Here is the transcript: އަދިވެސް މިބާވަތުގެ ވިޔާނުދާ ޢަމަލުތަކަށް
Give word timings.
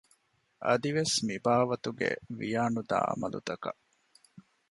އަދިވެސް 0.65 1.15
މިބާވަތުގެ 1.27 2.09
ވިޔާނުދާ 2.37 2.97
ޢަމަލުތަކަށް 3.09 3.81